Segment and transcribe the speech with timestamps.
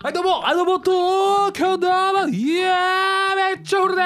[0.00, 4.02] はいどうもあどうも東京どうもいやーめっちゃ俺だ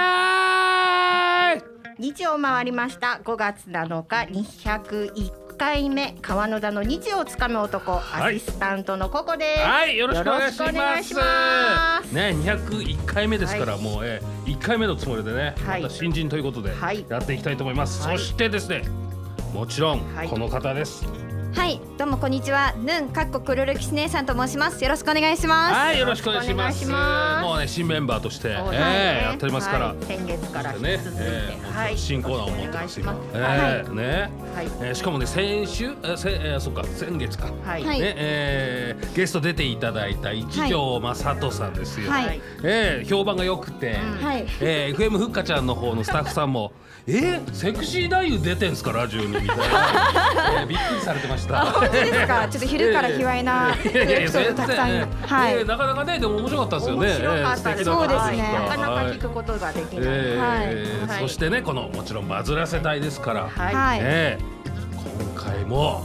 [1.59, 1.63] ー。
[1.99, 3.21] 日を回りました。
[3.23, 8.37] 5月7日201回目川野田の日をつかむ男、はい。
[8.37, 12.15] アシスタントのココです、はいよろしくお願いしよろしくお願まします。
[12.15, 13.83] ね201回目ですから、はい。
[13.83, 15.83] もう、えー、1回目のつもりでね、はい。
[15.83, 17.05] また新人ということではい。
[17.07, 18.19] やっていきたいと思います、はい。
[18.19, 18.83] そしてですね
[19.53, 20.29] もちろんはい。
[20.31, 21.05] この方です
[21.55, 22.75] はい、どうもこんにちは。
[22.85, 24.83] ヌンかっこ黒歴史姉さんと申します。
[24.83, 25.75] よろしくお願いします。
[25.75, 26.85] はいよろしくお願いします。
[26.85, 27.45] よろしくお願いします。
[27.45, 30.79] もうね新メンバーとして、えーやっておりますから、はい先月からね
[31.19, 33.17] えーはい新コーナーを持ってます今。
[33.35, 34.67] えーね、はい。
[34.81, 37.85] えーしかもね先週えせ、えー、そっか先月か、はい。
[37.85, 38.01] はい。
[38.01, 42.41] ねえーゲスト出ていただいた一条正人さんですよ、はい。
[42.65, 44.25] えー評判が良くて、うん。
[44.25, 44.47] はい。
[44.61, 46.73] えー FM ふっかちゃんの方のスタッフさんも
[47.05, 49.55] 「えー、セクシー男優出てんすかラジオに」みたいな、
[50.61, 51.59] えーびっくりされてました。
[51.65, 52.47] 本当ですか？
[52.49, 54.89] ちょっと昼から卑猥なエピソードたくさん。
[54.89, 55.55] はい。
[55.55, 57.07] えーなかなかねでも面白かったですよね。
[57.09, 64.01] 面白かったです、そうです方ねなかなかはい聞くことができない、えーはいそしてねこのもちろんバズらせたいですから、はい、はい。
[64.01, 64.39] ね
[65.35, 66.05] 今回も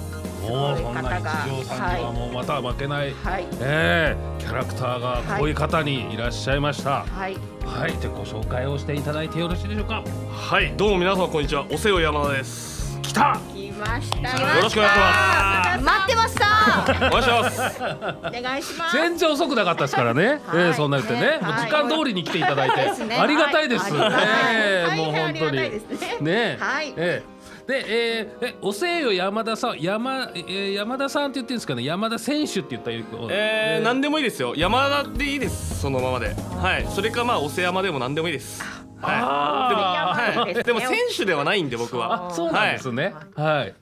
[0.49, 3.47] もうそんな一条さんにはもうまた負けない、はい。
[3.59, 7.03] えーキャラクターがこういう方にいらっしゃいました。
[7.03, 7.35] はい。
[7.65, 10.03] はい、でご紹介をしていただいてよろしいでしょうか？
[10.31, 11.65] はい、どうも皆様こんにちは。
[11.69, 12.97] おせよ山田です。
[13.01, 13.39] 来た。
[13.53, 14.61] 来ましたよ。
[14.63, 16.49] ろしくお願いしま待ってました。
[16.85, 16.95] す。
[16.97, 17.81] お願いします。
[17.81, 18.95] お願いします。
[18.95, 20.27] 全然遅くなかったですからね。
[20.27, 20.37] はい。
[20.37, 22.79] えーそんな言ってね、ねもう時間通りに来ていただいて、
[23.13, 23.93] ありがたいです。
[23.93, 24.01] はい。
[24.01, 24.97] ありがたいえーはい。
[24.97, 26.55] もう本当ありがたいにですね。
[26.55, 26.93] ね、はい。
[26.95, 27.36] えー
[27.67, 33.17] で、えー、え、おせよ山田さん、山、えー、山田さんって言ってるんですかね、山田選手って言ったらいいか。
[33.29, 34.53] えー、なんでもいいですよ。
[34.55, 35.81] 山田でいいです。
[35.81, 36.33] そのままで。
[36.61, 36.87] はい。
[36.87, 38.63] それかまあおせ山でもなんでもいいです。
[39.01, 40.41] はい。
[40.41, 40.53] はい。
[40.63, 42.29] でも選手ではないんで僕は。
[42.29, 43.13] あ、そうなんですね。
[43.35, 43.75] はい。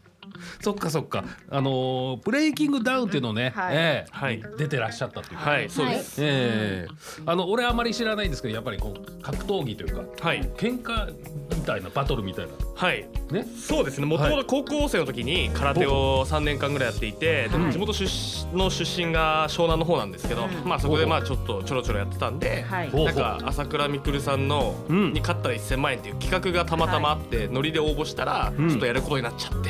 [0.62, 3.76] そっかそっか、あのーブレイキングダウンっていうのをね、はい。
[3.76, 4.42] えーはい。
[4.58, 5.38] 出てらっしゃったという。
[5.38, 6.18] はい、そうです。
[6.22, 7.22] ええ。
[7.26, 10.42] あの俺あまり知らないんですけどやっぱりこう格闘技というかはい。
[10.58, 11.14] 喧嘩
[11.56, 12.52] みたいなバトルみたいな。
[12.76, 13.06] はい。
[13.32, 13.46] ね。
[13.58, 14.06] そうですね。
[14.06, 20.68] もともと高校生の時に空手を3年間ぐらいやっていて、ではい地元出身の出身が湘南の方なんですけど、うん。
[20.70, 22.92] まあそこでまあちょっとちょろちょろやってたんで、はい。
[22.94, 25.14] なんか朝倉未来さんのうん。
[25.14, 28.70] に勝ったら1000万円っていう企画がたまたまあって、ノリで応募したらうん。
[28.70, 29.70] ちょっとやることになっちゃって、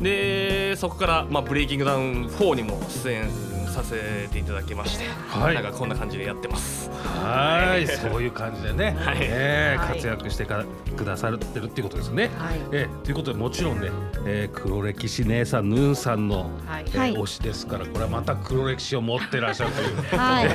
[0.00, 3.30] でそこから、まあ、ブレイキングダウン4にも出演
[3.70, 6.90] させていただきまして、はいなんかこんな感じでやってます。
[7.22, 10.64] はいそういう感じでね、はいええはい活躍してか
[10.96, 12.30] くださってるっていうことですね。
[12.38, 13.90] はいええということでもちろんね、
[14.26, 19.96] えー黒歴史姉さんヌーンさんの、はいえーはい推しですからこれはまた黒歴史を持ってらっしゃるという。
[20.18, 20.48] はい。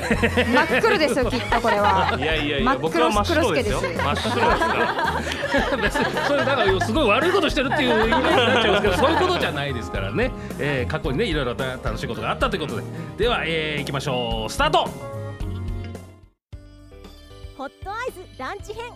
[0.69, 2.15] 真っ黒ですよきっとこれは。
[2.17, 3.81] いやいやいや真っ黒僕は真っ白ですよ。
[3.81, 5.21] 真っ白ですか
[5.71, 5.77] ら。
[5.81, 12.83] 別 にそれなんかすごい悪いことしてるっていう意味になっちゃうんですけどそういうことじゃないですからね、えー過去にねいろいろな楽しいことがあったということで
[13.17, 14.51] では、えー、いきましょう。
[14.51, 14.89] スタート。
[17.57, 18.91] ホットアイズランチ編。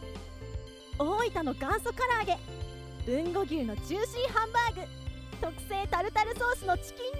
[0.97, 2.37] 大分の元祖唐揚げ。
[3.07, 4.81] 豊後牛のジューシーハンバーグ。
[5.39, 7.11] 特製タルタルソースのチキン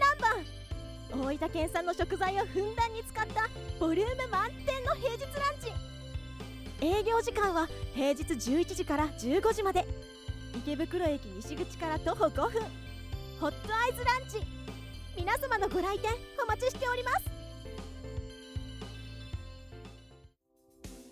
[1.11, 1.37] 南蛮。
[1.37, 6.85] 大分県産の食材をふんだんに使ったボリューム満点の平日ランチ。
[6.85, 9.87] 営業時間は平日11時から15時まで。
[10.57, 12.61] 池袋駅西口から徒歩5分。
[13.39, 14.58] ホットアイズランチ。
[15.19, 16.09] 皆様のご来店
[16.41, 17.29] お待ちしております。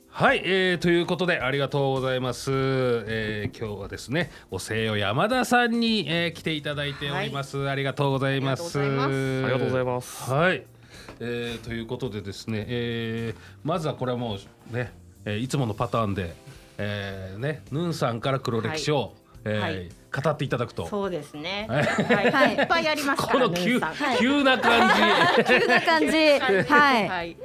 [0.07, 8.79] はい、えー、ということでありがとうございます、えー、今日はですねおせよ山田さんに、えー、来ていただいております、ありがとうございます。
[8.79, 9.43] ありがとうございます。
[9.43, 10.31] ありがとうございます。
[10.31, 10.65] はい、
[11.19, 14.93] えー、ということでですね、えー、まずはこれはもうね、
[15.25, 16.33] えー、いつものパターンで、
[16.77, 19.13] えー、ねヌンさんから黒歴史を、
[19.47, 19.89] えーはい。
[20.23, 20.87] 語っていただくと。
[20.87, 21.67] そうですね。
[21.69, 21.85] はい。
[21.85, 24.17] はい、はいいっぱいありますからこの急,、ヌーさん。
[24.17, 25.43] 急な感じ。
[25.59, 26.17] 急な感じ。
[26.73, 27.07] はい。
[27.07, 27.37] はい。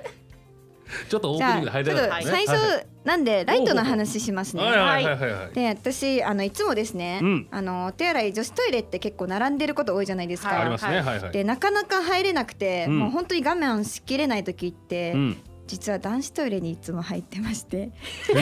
[1.08, 2.32] ちょっとオーじゃあプニングで入ちょっとれなかったね。
[2.32, 4.62] 最初なんでライトの話しますね。
[4.62, 5.54] はいはいはいはいはい。
[5.54, 7.48] で私あのいつもですね、うん。
[7.50, 10.60] あのお手洗い女子トイレって結構並んでること多いじゃないですか。
[10.60, 17.90] ありますねはいはいでなかなか入れなくて、うんもう本当に我慢しきれない時って、うん実は男子トイレにいつも入ってまして
[18.26, 18.34] そ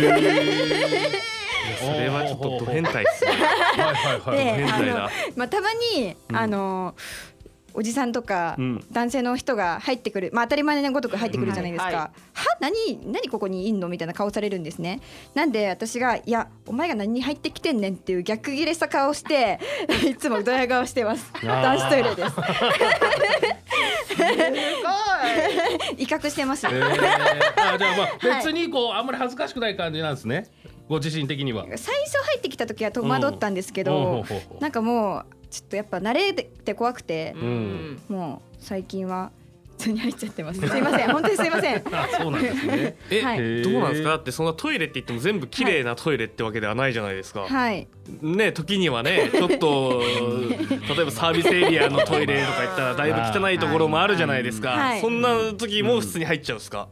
[1.93, 3.31] れはちょっとド変態ですね。
[3.33, 5.11] はいはいはいで変態だ。
[5.37, 6.95] まあたまに、うんあの
[7.75, 8.85] おじさんとか、うん。
[8.93, 12.03] 男性の人が入ってくる、まあ、当たり前のごとく入ってくるじゃないですか、うんはい。
[12.03, 15.01] は何何ここにいんのみたいな顔されるんですね。
[15.35, 19.59] なんで私が「いやお前が何に入ってきてんねん」っていう逆ギレした顔して
[20.09, 21.33] いつもドヤ顔してます。
[21.43, 22.31] 男子トイレです。
[22.31, 24.31] すごい。
[26.03, 30.47] 威嚇してます、えー、あじゃあまあ別にこうあんまり恥ずかしくない感じなんですね。
[30.89, 31.65] ご自身的には。
[31.67, 34.61] 最初入ってきた時は戸惑ったんですけどうほうほう。
[34.61, 38.03] なんかもうちょっとやっぱ慣れて怖くてう、ん。
[38.09, 39.33] もう最近は
[39.81, 40.61] 通に入っちゃってます。
[40.61, 41.11] すいません。
[41.11, 41.83] 本当にすいません。
[41.93, 42.97] あそうなんですね。
[43.11, 43.63] え、はい。
[43.63, 44.11] どうなんですか？
[44.11, 47.89] だってそんなトイレって言っても全部綺麗なトイレってわけではないじゃないですか、はい。
[48.21, 50.03] ね時にはねちょっと
[50.95, 55.01] 例えばサービスエリアのトイレとか行ったらだいぶ汚いところもあるじゃないですか、はい。
[55.01, 56.89] そんな時も普通に入っちゃうんですか、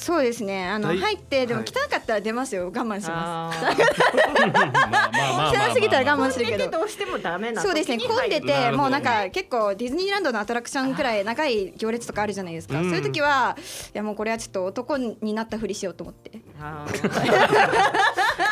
[0.00, 0.66] そうですね。
[0.66, 1.68] あの大入ってでもはい。
[1.68, 2.66] 汚かったら出ますよ。
[2.66, 3.90] 我慢しまあまあま
[4.30, 6.70] あまあまあまあ汚すぎたら我慢するけど。
[6.70, 7.98] どうしてもダメなすそうですね。
[7.98, 12.88] 混んでてもうなんか結構ディズニーランドのアトラクションくらい長い行列とかあるじゃないですか、うん。
[12.88, 13.58] そういう時は
[13.94, 16.40] いやもうこれはちょっと男になったふりしようと思って。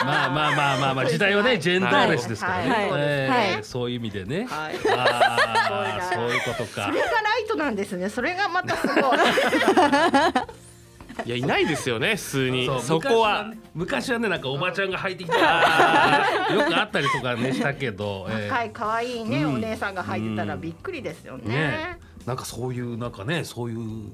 [0.04, 6.86] まあまあまあまあまあ時代はねジェンダーレスですからね、そういう意味でね、そういうことか。
[6.86, 8.08] それがライトなんですね。
[8.08, 9.18] それがまたすごい
[11.24, 12.66] いやいないですよね普通に。
[12.66, 13.44] そうそこは。
[13.44, 15.36] 昔はね昔はねなんかおばちゃんが入ってきた
[16.54, 19.54] よくあったりとかねしたけど、えー若い可愛いね、うん。
[19.54, 21.54] お姉さんが入ってたらびっくりですよね。
[21.54, 24.12] ねなんかそういうなんかねそういう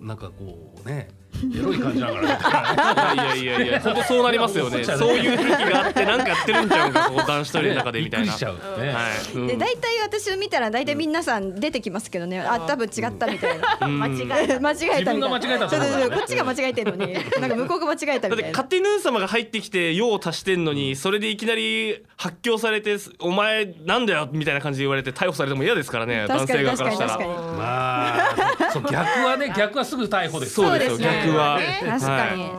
[0.00, 1.08] なんかこうね
[1.54, 3.14] エロい感じながら。
[3.14, 4.82] いやいやいやいや本当そうなりますよね。
[4.82, 8.26] そういう時があってなんかやってるんちゃうんかここ男子トイレの中でみたいな。
[8.26, 9.34] びっくりしちゃうね、はい。
[9.34, 9.46] うん。
[9.46, 13.98] で大体私を見たら大体皆さん出てきますけどね、あ多分違ったみたいな、うん。
[13.98, 14.60] 間違えた。
[14.60, 15.04] 間違えたみたいな。
[15.04, 17.12] 自分が間違えたとそうこっちが間違えてるのに。
[17.12, 18.48] なんか向こうが間違えただってみたいな。
[18.50, 27.10] 勝手にヌー様が入ってきて用を足してんのにそれでいきなり発狂されて「お前なんだよ」みたいな感じで言われて逮捕されても嫌ですからね男性確かに側からしたら。
[27.10, 27.58] 確かに確かに。
[27.58, 30.54] まあ そう逆はね 逆はすぐ逮捕です。
[30.54, 31.22] そうですね。
[31.24, 32.50] 逆は、ね確かに、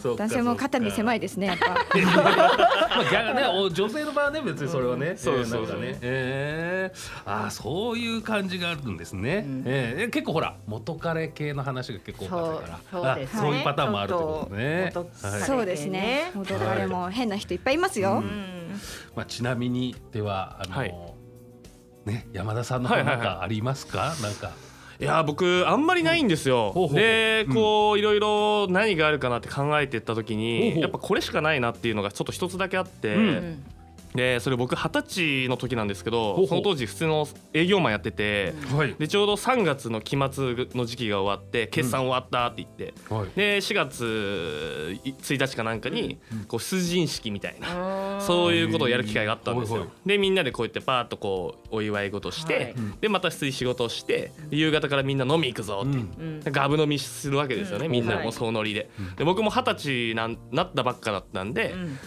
[0.00, 1.66] そうか男性も肩身狭いですねやっぱ。
[1.74, 5.78] まあ逆ねお女性の場合はね別にそれはね、そうそうそう。
[5.80, 5.98] えーなんかね。
[6.02, 10.10] えー、あーそういう感じがあるんですね、えー。
[10.10, 12.78] 結構ほら元彼系の話が結構多かったから。
[12.90, 13.40] そうそうですね。
[13.40, 14.92] あそういうパターンもあるってことね。
[14.94, 15.40] はい。
[15.42, 16.30] そうですね。
[16.34, 18.80] 元彼も変な人いっぱいいますよ、うん。
[19.14, 20.94] まあ、ちなみにではあの、はい。
[22.06, 23.26] ね山田さんの方はいはいはい。
[23.26, 24.52] なんかありますか、なんか
[25.00, 27.54] いや僕あんまりないんですよ、ほうほうでうん。
[27.54, 33.62] こういろいろ何があるかなって考えていった時にやっぱこれしかないなっていうのがちょっと一つだけあって、うん
[34.14, 36.46] でそれ僕二十歳の時なんですけどほうほう。
[36.48, 38.94] その当時普通の営業マンやってて、はい。
[38.98, 43.28] でちょうど3月の期末の時期が終わって決算終わったって言って、はい。
[43.36, 46.18] で4月1日かなんかに
[46.48, 49.86] こう出陣式みたいな、うんそういうことをやる機会があったんですよ。
[50.04, 52.74] でみんなでこうやってパーッとこうお祝い事して、はい。
[53.00, 56.40] でまた普通に仕事をして夕方からみんな飲み行くぞって、うん。
[56.44, 56.52] うん。
[56.52, 57.92] ガブ飲みするわけですよね、うん。
[57.92, 58.90] みんなもう総乗りで。
[59.16, 61.98] で僕も二十歳なんなったばっかだったんで、うん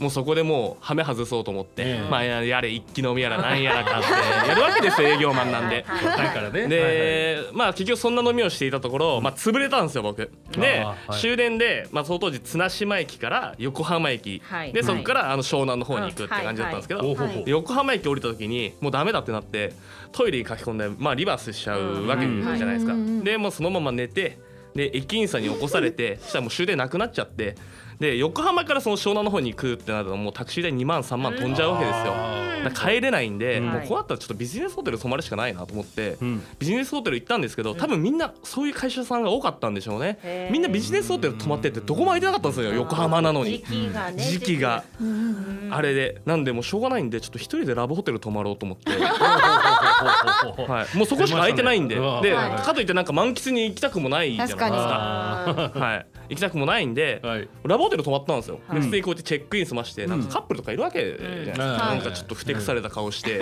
[0.00, 2.10] もうそこでもうハメ外そうと思って、ええ。
[2.10, 5.84] まあややれ一気飲みやら なんやらかってやるわけですよ営業マンなんで。
[6.02, 10.30] 若いからねで、まあ結局そんな飲みをしていたところ、まあ潰れたんですよ僕。
[10.52, 11.20] で、はい。
[11.20, 14.72] 終電で、まあその当時綱島駅から横浜駅、はい。
[14.72, 19.74] でそこからあの湘南の方に行くって感じだったんですけど、横浜駅降りた時にもうダメだってなって
[20.12, 22.94] トイレに書き込んで、まあリバースしちゃうわけじゃないですか。
[22.94, 23.22] うん。
[23.22, 24.38] でもうそのまま寝て。
[24.74, 27.56] で駅員さんに起こされてそしたらもう終電なくなっちゃって
[28.00, 32.40] で横浜からその湘南の方に行くってなるともうタクシー代2万3万飛んじゃうわけですよ。
[32.68, 36.42] 帰れないんで、うんもうこうなったらちょっとビジネスホテル泊まるしかないなと思って、うん。
[36.58, 40.48] ビジネスホテル行ったんですけど多分みんなそういう会社さんが多かったんでしょうね。
[40.50, 43.58] みんなビジネスホテル泊まってってどこも空いてなかったんですよ横浜なのに。
[43.58, 44.84] 時期がね時期が。
[45.00, 51.96] うんあれでなんでもうしょうがないんでちょっと一人でラブホテル泊まろうと思って、 はい、もうそこしか空いてないんで。
[51.96, 52.20] ね。
[52.22, 52.62] ではい。
[52.62, 54.70] かといってなんか満喫に行きたくもないじゃないですか。
[54.70, 57.48] 確あはい、行きたくもないんで、ーはい。
[57.64, 58.78] ラブホテル泊まったんですよ、はい。
[58.78, 63.38] で普通にこうやってチェックイン済まして、なんかカップルとかいるわけじゃないですか、うんなんかちょっとふてくされた顔して、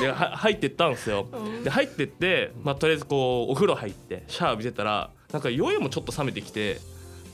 [0.00, 1.28] で入ってったんですよ、
[1.62, 6.80] で入ってって、まあ、とりあえずこうお風呂入ってシャワー浴びてたらなんか酔いもちょっと冷めてきてで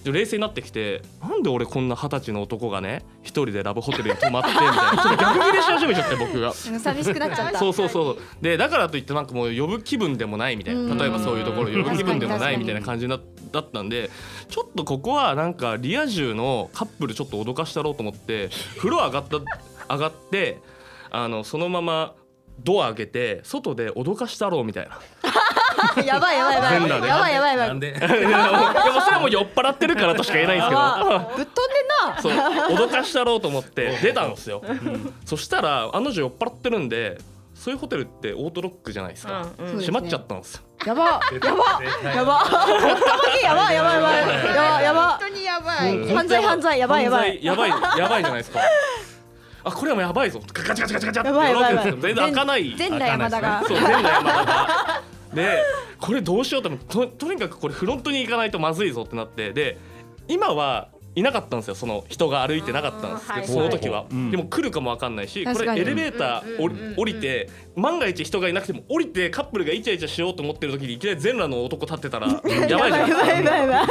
[0.04, 4.74] 冷静になってきてなんで俺こんな二十歳の男がね一人でラブホテルに泊まってみたいな。
[5.02, 6.52] ちょっと逆ギレし始めちゃって僕が。
[6.52, 7.58] 寂しくなっちゃった。
[7.58, 8.18] そうそうそう。
[8.40, 10.96] でだからといってなんかもう呼ぶ気分でもないみたいうん。
[10.96, 13.18] な例えばそういうところ呼ぶ気分でもないみたいな感じな
[13.52, 14.10] だったんで
[14.48, 19.38] ちょっとここはなんかリア充のカップルちょっと脅かしたろうと思って風呂上がった
[19.94, 20.58] 上がって
[21.10, 22.14] あのそのまま
[22.62, 24.98] ドア開けて外で脅かしたろうみたいな
[26.04, 27.08] やばいやばいやばい。
[27.08, 27.68] やばいやばいやばい。
[27.68, 27.88] なんで？
[27.96, 30.80] いやでもそれはもう酔っ払ってるからとしか言えないんですけど。
[31.36, 32.20] ぶっ飛んでんな。
[32.20, 32.32] そう
[32.86, 34.62] 脅かしたろうと思って出たんですよ、
[35.26, 37.18] そしたら案の定酔っ払ってるんで
[37.54, 39.46] そういうホテルってオートロックじゃないですか、
[39.78, 40.62] 閉まっちゃったんですよ。
[40.86, 42.10] やばやば。
[42.10, 42.24] やば。
[42.24, 42.42] やば
[43.38, 43.44] い。
[43.44, 44.84] やばいやばいやばい。
[44.84, 46.14] やば本当にやばい。
[46.14, 47.38] 犯罪犯罪やばいやばい。
[47.44, 48.60] やばいやばいじゃないですか。
[49.62, 50.40] あこれはもうやばいぞ。
[50.54, 52.74] ガチャガチャガチャガチャってやばいやばい全然開かない。
[52.78, 55.02] 全裸山田がそう全裸山田が
[55.34, 55.62] で
[56.00, 59.78] これどうしようと思ってととにかくこれフロントに行かないとまずいぞってなってで
[60.28, 63.26] 今はいなかったんですよその人が歩いてなかったんです。
[63.26, 64.30] けど、あーその時は、うん。
[64.30, 73.86] でも来るかもわかんないしこれエレベーター降り降りて万が一人がいなくても降りてカップルがイチャイチャしようと思ってる時にいきなり全裸の男立ってたら やばいじゃないですかやばいやばい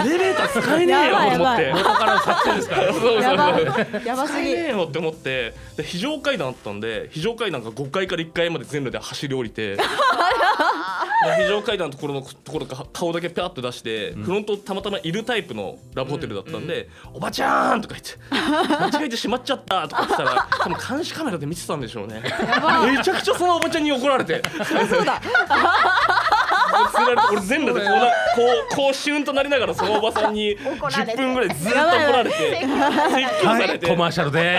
[0.00, 1.72] 俺エレベーター使えねえよと思って。
[1.74, 4.38] 元から作戦ですからそうそうそうやばすぎ。
[4.40, 5.54] 使えねえよって思って。
[5.76, 9.76] で非常階段あったんで非常階段が5階から1階まで全裸で走り降りて。
[9.76, 9.82] で
[11.34, 18.16] 非常階段のところのところから顔だけペアッと出して、フロントたまたまいるタイプのラブホテルだったんで「おばちゃん!」とか言って
[18.92, 22.22] 「間違えてしまっちゃった」とか言ってたら 多分監視カメラで見てたんでしょうね。
[22.86, 24.42] めちゃくちゃそのおばちゃんに怒られて。
[24.88, 25.20] そうだ。
[27.30, 28.10] 俺全裸でこうなこ
[28.72, 31.12] うこうシュンとなりながらそのおばさんに 怒られて。
[31.12, 34.58] 10分ぐらいずっと怒られて説教さはいれて、コマーシャルで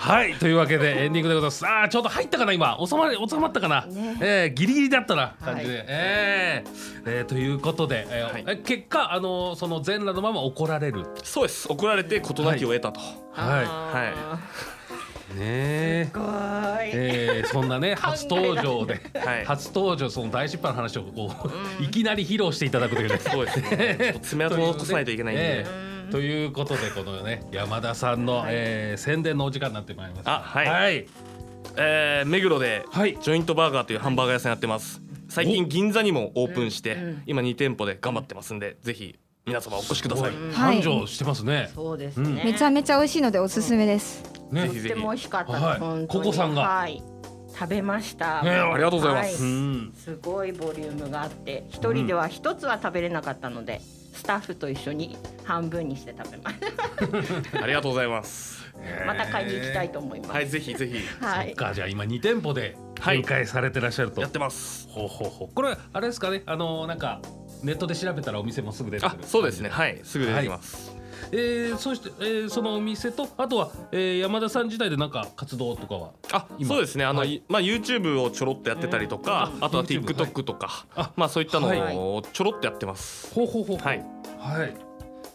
[0.00, 1.66] はいというわけでエンディングでございます。
[1.66, 2.78] あーちょうど入ったかな今。
[2.88, 4.16] 収まり収まったかな、ね。
[4.20, 8.44] えーギリギリだったな感じで、はいえーえーということで、えーはい。
[8.48, 11.06] え結果あのーその全裸のまま怒られる。
[11.22, 11.70] そうです。
[11.70, 13.00] 怒られて事なきを得たと、
[13.32, 13.46] は
[13.92, 14.40] は
[15.34, 15.36] い。
[15.38, 16.08] ねえ。
[16.10, 16.26] すごい。
[16.94, 19.44] えーそんなね初登場で、はい。
[19.44, 21.30] 初登場その大失敗の話をこ
[21.80, 23.18] う、いきなり披露していただくというね。
[23.18, 24.18] そうですね。
[24.22, 30.66] 爪痕を残さないといけないんで、 ええということでこのね山田さんの、えー宣伝のお時間になってまいりましたあはい。
[30.66, 31.06] はい、
[31.76, 33.16] えー目黒ではい。
[33.20, 35.00] ジョイントバーガーというハンバーガー屋さんやってます。
[35.28, 42.42] 最近銀座にもオープンして、今2店舗で頑張ってますんでぜひ皆様お越しください、い繁盛してますね、そうですね。
[42.44, 44.24] めちゃめちゃ美味しいのでおすすめです。
[44.50, 44.66] ね。
[44.66, 46.06] とっても美味しかったです、はい。
[46.08, 46.62] ココさんが。
[46.62, 47.02] はい。
[47.52, 49.36] 食べました、ねありがとうございます。
[50.02, 53.80] すごいボリュームがあって一人では一つは食べれなかったので、
[54.12, 56.56] スタッフと一緒に半分にして食べまし
[57.52, 58.60] た ありがとうございます。
[59.06, 60.32] また買いに行きたいと思います。
[60.32, 60.98] はいぜひぜひ。
[61.20, 61.54] はい。
[61.54, 64.88] かじゃあ今2店舗で展開されてらっしゃると、やってます。
[64.88, 65.54] ほうほうほう。
[65.54, 66.42] これあれですかね。
[66.46, 67.20] あのなんか
[67.62, 69.68] ネットで調べたらお店もすぐ出てくあるそうですね。
[69.68, 70.89] はいすぐ出てきます、
[71.32, 76.10] えー、そして、えー、そのお店とあとは、えー、山田さん時代でなんか活動とかは？
[76.32, 76.68] あ今？
[76.68, 77.04] そうですね。
[77.04, 77.42] あの、はい。
[77.48, 81.96] まあ YouTube をちょろっとやってたりとか、うんあとは TikTok とか、あまあそういったのはい。
[81.96, 83.32] をちょろっとやってます。
[83.34, 83.86] ほうほうほうほう。
[83.86, 84.04] はい。
[84.38, 84.74] はい。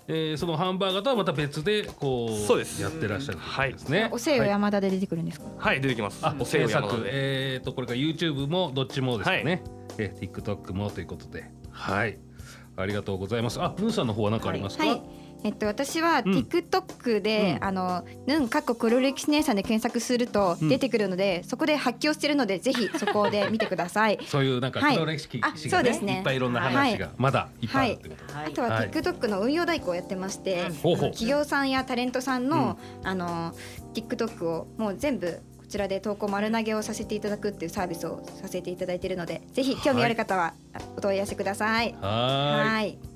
[0.08, 2.80] えー、そのハンバーガーとはまた別でこうそうです。
[2.82, 4.50] やってらっしゃるといですね、おせいよはい。
[4.52, 5.48] 山田で出てくるんですか？
[5.58, 6.20] はい出てきます。
[6.22, 9.64] あ、おせよ制作山田で、えー、とこれから YouTube もどっちもですかね、
[9.98, 11.50] えー TikTok もということで。
[11.72, 12.20] はい。
[12.78, 13.60] ありがとうございます。
[13.60, 15.02] あヌーさんの方は何かありますか、はい
[15.44, 16.32] えっと、私はうん。
[16.40, 17.64] TikTok で、うん。
[17.64, 20.70] あのヌンかっこ黒歴史姉さんで検索するとうん。
[20.70, 24.20] 出てくるので、そこで発狂してるのでぜひそこで見てください。
[24.28, 24.96] そういうなんかはい。
[24.96, 26.18] 黒歴史があそうですね。
[26.18, 28.90] いっぱいいろんな話がまだいっぱいあるってことで、はいあとははい。
[28.90, 31.12] TikTok の運用代行をやってまして、ほうほう。
[31.12, 33.54] 企業さんやタレントさんの、あの
[33.94, 40.54] TikTok をもう全部こちらで投稿丸投げをさせていただくっていうサービスをさせていただいているのでぜひ興味ある方は
[40.96, 41.96] お問い合わせください。
[42.00, 43.15] はーい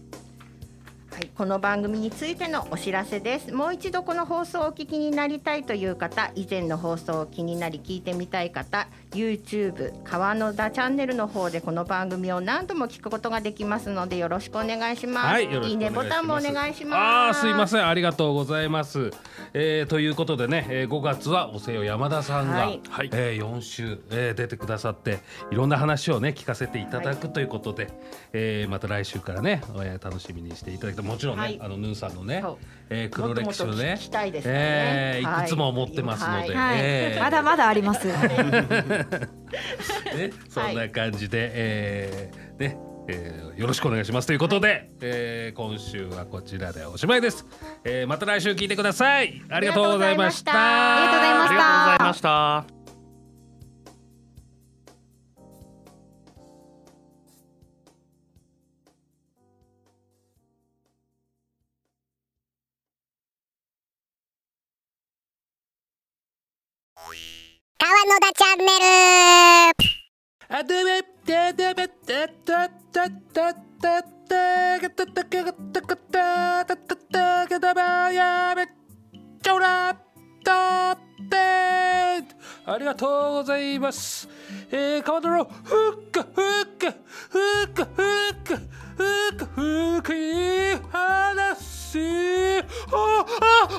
[1.12, 3.52] はいはい、この番組についてのお知らせです。
[3.52, 15.28] もう一度この放送をお聞きになりたいという方、以前の放送を気になり聞いてみたい方、YouTube 川野田チャンネルの方でこの番組を何度も聞くことができますのでよろしくお願いします。
[15.28, 15.72] はい、い。
[15.72, 17.00] いいねボタンもお願いします。
[17.00, 19.12] ああ、すいません、ありがとうございます。
[19.54, 25.20] えー、ということでね、えー、5月はおせよ山田さんが、はいはいえー、4週、えー、出てくださって
[25.52, 27.90] いろんな話をね聞かせていただくということで、
[28.32, 31.60] えー、また来週からね、えー、楽しみにしていただきたいもちろんね、はい。
[31.62, 32.44] あのヌーさんのね
[32.92, 34.54] えー、黒歴史をもっともっねと聞きたいですね。
[34.56, 35.24] えい。
[35.24, 36.78] いくつも持ってますので、はい。
[36.80, 37.24] えー。
[37.24, 38.08] まだまだあります。
[38.08, 38.16] ね、
[40.50, 42.78] そんな感じで、えーね
[43.08, 47.46] えーよろしくお願いしますということで、えー今週はこちらでおしまいです、
[47.84, 49.42] えーまた来週聞いてください。
[49.50, 50.52] ありがとうございました。
[50.54, 52.79] ありがとうございました
[68.10, 69.86] 野田チャンネル
[70.58, 78.66] あでべででべでたたたたたがたたかがたかたたたたがだばやべ
[79.44, 79.94] ちょら
[80.44, 80.98] たっ
[81.30, 81.36] て
[82.66, 84.28] ありがとうございます。
[84.72, 86.92] えー、川泥ふっかふっか
[87.30, 88.58] ふっかふっか
[88.98, 92.00] ふっかふっかいい。
[92.00, 93.26] 話あ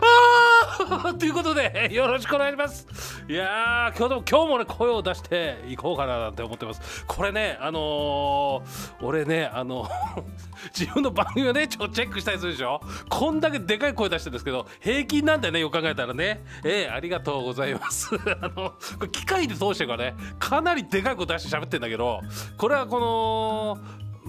[0.02, 2.87] ああ ということでよろしくお願いします。
[3.29, 7.05] いやー今日も今日もね声を出していこうかななんて思ってます。
[7.07, 9.88] これねあのー、俺ねあの
[10.76, 12.81] 自分の番組をねちょっとチェックしたりするでしょ？
[13.09, 16.43] こんだけでかい声出してるんですけど平均なんだよねよく考えたらね。
[16.64, 18.11] えー、ありがとうございます。
[18.40, 22.21] あのこれ機械で通してるからねかなりでかい声出して喋ってんだけど
[22.57, 23.79] これはこの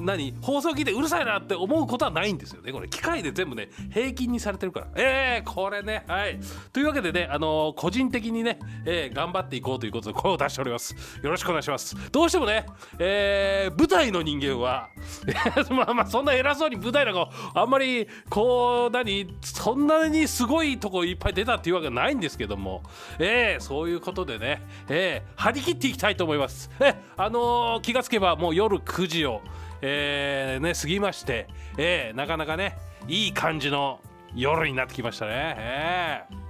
[0.05, 0.33] 何？
[0.41, 2.71] 放送聞いてうるさいなって思うことはないんですよね。
[2.71, 4.87] これ機械で全部ね平均にされてるから。
[4.95, 6.03] えー、これね。
[6.07, 6.39] はい。
[6.73, 10.95] というわけでねあのー個人的にね、えー頑張っていこうということで声を出しております。
[11.23, 11.95] よろしくお願いします。
[12.11, 12.65] どうしてもね、
[12.99, 14.89] えー舞台の人間は
[15.71, 19.27] まあまあそんな偉そうに舞台なんかあんまりこう何？
[19.41, 22.83] そんなにすごいとこいっぱい出たっていうわけないんですけども。
[23.19, 26.69] えーそういうことでね、えー張り切っていきたいと思います。
[26.79, 29.41] えあのー気がつけばもう夜9時を
[29.81, 31.47] えーね、過ぎまして、
[31.77, 33.99] えーなかなかねいい感じの
[34.35, 35.31] 夜になってきましたね。
[35.57, 36.41] えー。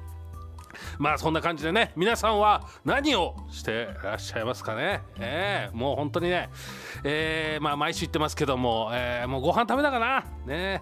[0.98, 5.76] まあそんな感じでね皆さんは何をしてらっしゃいますかね、えー。
[5.76, 6.50] もう本当にね、
[7.04, 10.82] えーまあ毎週言ってますけども、えーもうご飯食べたかなね。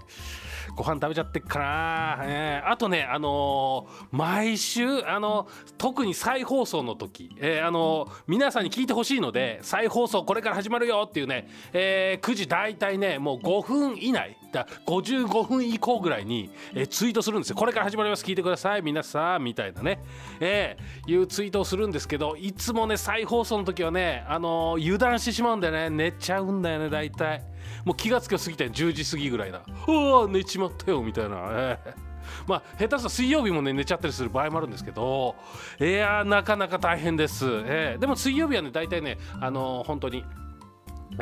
[0.75, 5.47] ご飯食べちゃってっかな、えーあとねあのー毎週あの
[5.77, 17.55] 特に再放送の時、えーあのー皆さんに聞いてほしいので再放送これから始まるよっていうね、えー9時大体ねもう5分以内だ55分以降ぐらいに、えーツイートするんですよ。
[17.55, 18.23] これから始まります。
[18.25, 18.81] 聞いてください。
[18.81, 19.99] 皆さんみたいなね、
[20.39, 25.89] えーいうツイートをするんですけどいつもね再放送の時はね、あのー油断してしまうんだよね。
[25.89, 27.43] 寝ちゃうんだよね大体。
[27.85, 32.09] もう気がつけば過ぎて10時過ぎぐらいだうわ寝ちまったよみたいな、えー
[32.47, 35.35] まあ下手すと水曜日もね寝ちゃったりする場合もあるんですけど
[35.79, 40.23] いやーなかなか大変です、えーでも水曜日はね大体ねあのー本当に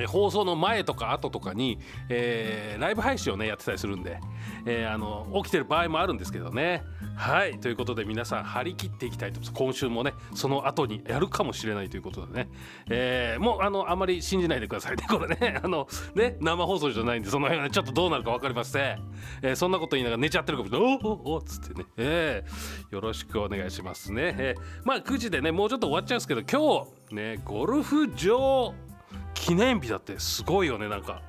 [0.08, 4.20] 放送の前とか後とかに、えーライブ配信をねやってたりするんで、
[4.66, 6.84] えーあの起きてる場合もあるんですけどね。
[7.16, 7.60] はい。
[7.60, 9.40] ということで皆さん張り切っていきたいと。
[9.52, 12.50] 今週もねその後にやるかもしれないということでね、
[12.90, 15.06] えーもうあのあまり信じないでくださいね。
[15.10, 15.60] これね。
[15.64, 19.00] あのね生放送じゃないんでその辺はねちょっとどうなるか分かりません、
[19.42, 21.00] えそんなこと言いながら寝ちゃってるかもしれない。
[21.04, 28.74] おおおっつってね、えーよろしくお願いしますね、えーまあ9時でねもうちょっと終わっちゃうんですけど今日ねゴルフ場
[29.34, 30.88] 記念日だってすごいよね。
[30.90, 31.22] なんか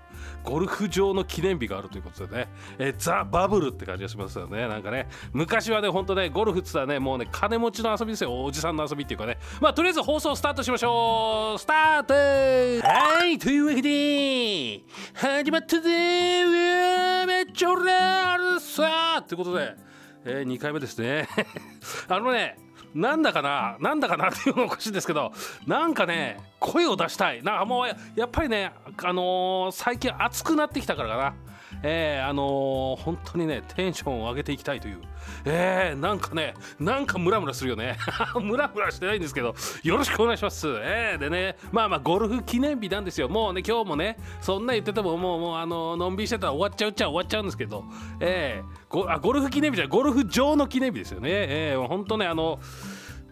[0.43, 4.67] ゴルフ場の記念日があるということでね、えザ・バブルって感じがしますよね。
[4.67, 8.45] なんかね昔はねほんとねゴルフっつったらねもうね金持ちの遊びですよ。
[8.45, 9.39] おじさんの遊びっていうかね。
[9.61, 11.59] まあとりあえず放送スタートしましょう。
[11.59, 12.89] スタート!
[12.89, 14.83] はいというわけで
[15.15, 17.27] 始まったぜ。
[17.27, 19.77] めっちゃ俺あるさということで、
[20.25, 21.29] え2回目ですね。
[22.09, 22.57] あのね
[22.99, 23.77] なんだかな？
[23.81, 25.33] なんだかなっていうのもおかしいんですけど
[25.67, 27.43] なんかね声を出したい。
[27.43, 31.35] なもうややっぱりねあのー最近暑くなってきたからかな
[31.83, 34.99] えー、あのー本当にねテンションを上げていきたいという。
[35.45, 37.97] えー、なんかねなんかムラムラするよね。
[38.41, 40.67] ムラムラしてないんですけどよろしくお願いします。
[40.69, 43.29] えー、でねまあまあゴルフ記念日なんですよ。
[43.29, 47.85] もうね今日もねそんな言っててももうもうあののんびりしてたら終わっちゃうっちゃ終わっちゃうんですけど。
[48.21, 51.31] えー、ゴあゴルフ記念日じゃないゴルフ場の記念日ですよね。
[51.31, 52.59] えー、本当ねあの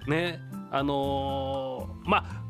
[0.07, 2.46] ねあのーまあ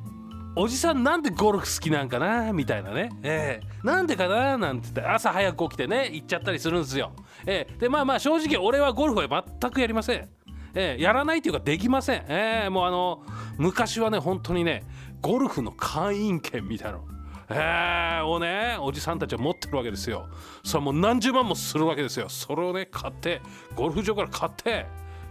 [0.58, 2.50] おじさんなんでゴルフ好きなんかな？
[2.54, 3.86] みたいなね、ええ。
[3.86, 4.56] なんでかな？
[4.56, 5.02] なんて言って。
[5.02, 7.12] 朝早く起きてね行っちゃったりするんですよ、
[7.44, 7.78] ええ。
[7.78, 10.28] でまあまあ正直俺はゴルフは全くやりません、
[10.74, 11.02] ええ。
[11.02, 12.70] やらないっていうかできません、ええ。
[12.70, 13.22] もうあの
[13.58, 14.82] 昔はね本当にね
[15.20, 17.04] ゴルフの会員権みたいなの。
[17.50, 20.26] えー、をねおじさんたちは持ってるわけですよ。
[20.64, 22.30] それはもう何十万もするわけですよ。
[22.30, 23.42] それをね買って
[23.74, 24.86] ゴルフ場から買って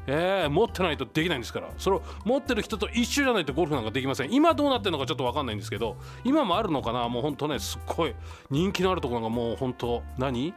[0.08, 1.70] えー、持ってないとできないんですから。
[1.78, 4.34] それを持ってる人と一緒じゃないとゴルフなんかできません。
[4.34, 7.10] 今どうなってるのかちょっと分かんないんですけど今もあるのかな？
[7.10, 8.16] もうほんとねすっごい
[8.50, 10.54] 人気のあるところがもうほんと何？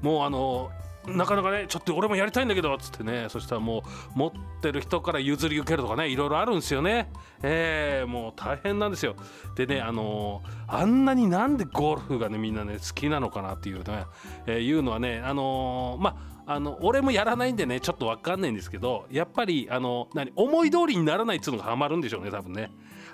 [0.00, 0.70] もうあの
[1.06, 3.26] なかなかねちょっと俺もやりたいんだけどっつってね。
[3.28, 3.82] そしたらもう
[4.14, 7.10] 持ってる人から譲り受けるとかねいろいろあるんですよね。
[7.42, 9.16] えー、もう大変なんですよ。
[9.56, 14.04] でねあのーあんなになんでゴルフがねみんなね好きなのかなっていうね、
[14.46, 22.70] えーいうのはねあのーまああの俺もやらないんでねちょっと分かんないんですけどやっぱりあの何思い通りにならないっつうのがハマるんでしょうね多分ね。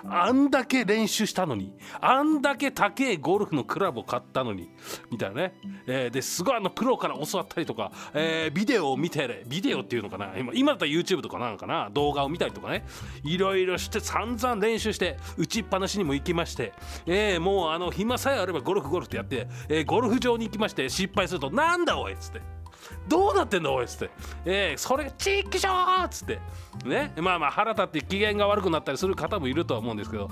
[0.07, 4.69] あんだけ練習したのにあんだけ高えゴルフのクラブを買ったのに
[5.11, 5.53] みたいなね、
[5.87, 12.85] えーですごいあのプロから教わったりとか、えービデオを見てビデオっていうのかな今今だったら YouTube とかなんかな動画を見たりとかね。
[13.23, 16.73] いろいろして散々練習して打ちっぱなしにも行きまして、
[17.05, 22.58] えーもうあの暇さえあればゴルフゴルフってやって、えーゴルフ場に行きまして失敗するとなんだおいっつって。
[23.07, 24.09] どうなってんだおいっつって、
[24.45, 26.39] えー、それがチッキショーっつって。
[26.85, 30.29] ねまあまあ腹立って機嫌が悪くなったりする方もいるとは思うんですけど。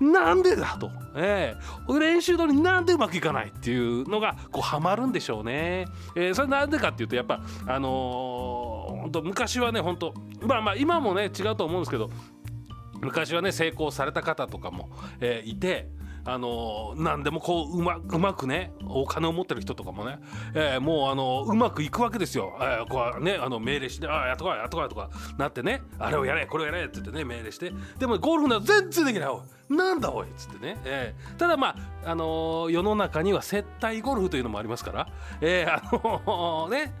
[0.00, 12.10] なんでだと、えー、練習通りになんでうまくいかないっていうのがこうハマるんでしょうね、えー、それなんでかっていうとやっぱあのー、本当昔はね本当まあまあ今もね違うと思うんですけど
[13.00, 15.97] 昔はね成功された方とかも、えーいて。
[16.30, 20.18] あの何でもこううまうまくねお金を持ってる人とかもね、
[20.54, 27.72] えーもうあのうまくいくわけですよ、えーこうねあの命令して「ああやっとこいやっとこい」とかなってね「あれをやれこれをやれ」って言ってね命令して。
[27.98, 29.28] でもゴルフなら全然できない。
[29.30, 35.08] おいなんだおいっつってね、えーただまあ、あのー世の中には接待ゴルフというのもありますから、
[35.40, 36.92] えーあのーね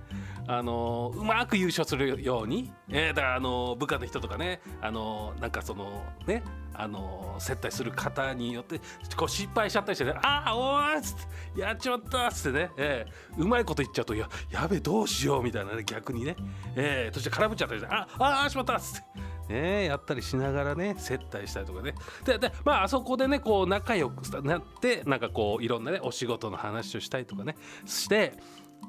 [0.50, 6.42] あのうまく優勝するように、えーだからあの部下の人とかねあのなんかそのね
[6.78, 8.80] あの接待する方によって
[9.16, 11.16] こう失敗しちゃったりしてね「ああおー!」っつっ
[11.54, 16.36] て「やっちまった!」っつってね、えーうまいこと言っちゃうと「ややべどうしよう」みたいなね逆にね、
[16.76, 19.28] えー、そして空振っちゃったりして「あああしまった!」っつって。
[19.48, 21.94] ね、やったりしながらね接待したりとかね
[22.26, 28.34] ででまああそこでねこう仲良くなってなんかこういろんなねお仕事の話をしたりとかねして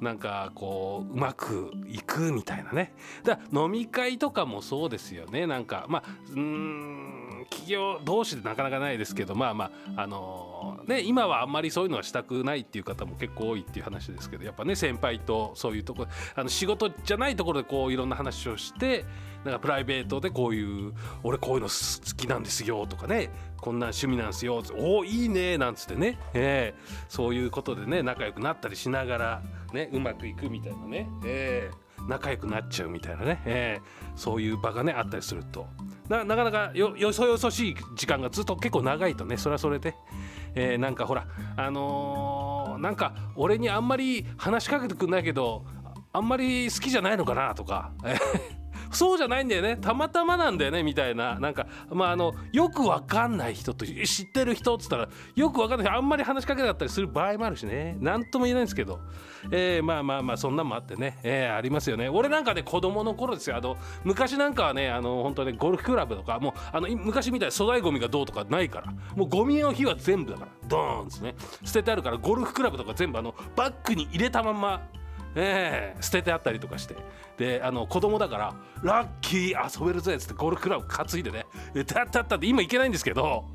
[0.02, 6.04] なんかこううまくいくみたいなねだ飲み会とかもそうですよねなんかまあ
[6.36, 7.19] うん
[7.50, 19.06] 企業同士でなかなかないですけどまあまああのね今はあんまりそういうのはしたくないっていう方も結構多いっていう話ですけどやっぱね先輩とそういうとこあの仕事じゃないところでこういろんな話をして
[19.44, 29.42] なんかプライベートでこういう「俺こういうの好きなんですよ」とかね「こんな趣味なんですよ」おおいいね」なんつってね、ええそういうことでね仲良くなったりしながら、
[29.74, 34.10] ね、うまくいくみたいなね、ええ仲良くなっちゃうみたいなね、ええ。
[34.16, 35.68] そういう場がねあったりすると。
[36.08, 39.38] ななかなかよよそよそしい時間がずっと結構長いとね。
[39.38, 39.96] それはそれで、
[40.56, 45.66] ええなんかほらあのーなんか俺にあんまり話しかけてくんないけど
[46.14, 47.92] あんまり好きじゃないのかなとか。
[48.92, 49.78] そうじゃないんだよね。
[49.78, 51.40] たまたまなんだよねみたいな。
[51.40, 57.98] なんかまああのよくわかんない人と知ってる人っつったらよくわかんないあんまり話しかけなかったりする場合もあるしね。
[58.00, 59.00] なんとも言えないんですけど、
[59.52, 62.10] えーまあまあまあそんなんもあってね、えーありますよね。
[62.10, 63.58] 俺なんかね子供の頃ですよ。
[63.58, 74.82] あの昔なんかはねあの本当ねゴルフクラブとかもうあの昔みたいに粗大ゴミがどうとかないからもうゴミの日は全部だからドーンですね捨ててあるからゴルフクラブとか全部あのバッグに入れたまんま
[75.36, 76.96] ええ捨ててあったりとかして
[77.38, 83.46] であの子供だからラッキー遊べるぜっつってゴルフクラブ担いでねでたったったって今行けないんですけど。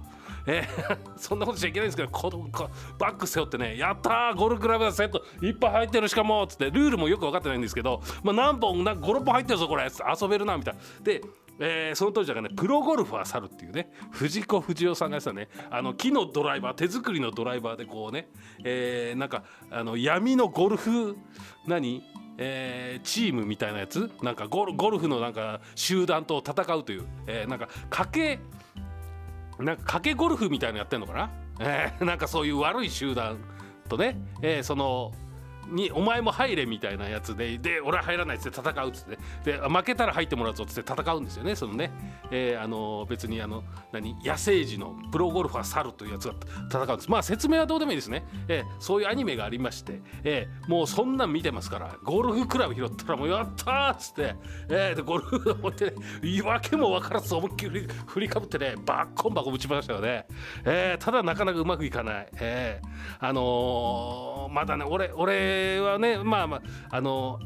[0.47, 10.81] えー そんなことしちゃいけないんですけど子供こバッグ背負ってね「やったゴルフクラブセットいっぱい入ってるしかも」っつってルールもよく分かってないんですけど、まあ、何本な56本入ってるぞこれつって遊べるなみたいな。
[11.03, 11.23] で
[11.61, 15.49] えーその当時だからねプロゴルファー猿っていうね藤子不二雄さんがやってたね。
[15.71, 18.29] あの木のドライバー手作りのドライバーでこうね、
[18.65, 21.17] えーなんかあの闇のゴルフ
[21.67, 22.03] 何？
[22.37, 24.11] えーチームみたいなやつ？
[24.21, 28.41] なんかゴルゴルフのなんか集団と戦うという、えーなんか賭け
[29.61, 33.39] なんか賭けゴルフみたいなのやってんのかな、えーなんかそういう悪い集団
[33.89, 35.13] とね、えーその
[35.69, 39.05] にお前も入れみたいなやつでで俺は入らないっつって戦うっつっ
[39.45, 39.53] て。
[39.59, 41.91] で負けたら入ってもらうぞっつって戦うんですよねそのね、
[42.31, 46.35] えーあの別にあの何野生児のプロゴルファー猿というやつが
[46.71, 47.11] 戦うんです。
[47.11, 54.35] まあ説明はどうでもいいですね、えーそういうアニメがありまして、えーもうそんなん見てますからゴルフクラブ拾ったらもうやったーっつって、
[54.69, 60.27] えーでゴルフを持ってね言い訳も分からず思いっきり振りかぶってねバッコンバコン打ちましたよね、
[60.65, 66.63] えーただなかなかうまくいかない、えーあのーまだね俺俺はねまあまあ
[66.97, 67.39] あの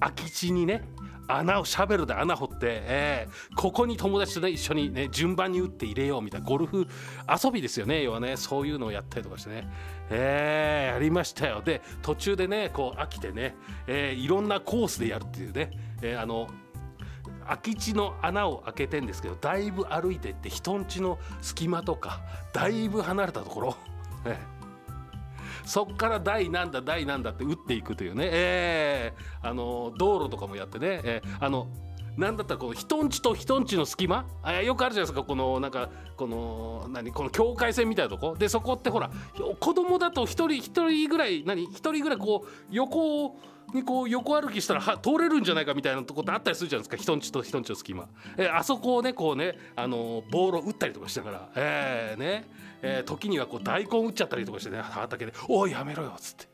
[0.00, 0.82] 空き地にね
[1.30, 6.86] 穴をシャベルで穴掘って、えーここに友達とね一緒にね順番に打って入れようみたいなゴルフ
[7.44, 9.68] 遊びですよね要はねそういうのをやったりとかしてね。
[10.10, 11.60] えーやりましたよ。
[11.62, 13.54] で途中でねこう飽きてね、
[13.86, 16.48] えーいろんなコースでやるっていうね、えーあの
[17.44, 22.20] 空き地の穴を開けてんですけどだいぶ歩いてって人んちの隙間とか
[22.52, 23.76] だいぶ離れたところ、
[24.26, 24.57] ええ。
[25.68, 29.22] そこから台なんだ台なんだって打っていくというね、ええ。
[29.42, 31.28] あの道路とかもやってね、ええ。
[31.38, 31.68] あの
[32.16, 34.26] なんだったらこの人んちと人んちの隙間？
[34.42, 35.22] あよくあるじゃないですか。
[35.22, 37.12] このなんかこの何？
[37.12, 38.34] この境界線みたいなとこ？
[38.34, 39.10] でそこってほら
[39.60, 41.64] 子供だと一人一人ぐらい何？
[41.64, 43.38] 一人ぐらいこう横
[43.74, 47.02] にこう横歩きしたらは通れるんじゃないかみたいなとこってあったりするじゃないですか。
[47.02, 51.48] 人んちと人んちの隙間、えあそこをねこうねあのボールを打ったりとかしながら。
[51.56, 52.48] えーね。
[52.80, 56.46] えー時にはこう大根打っちゃったりとかしてね畑で「おいやめろよ」っつって。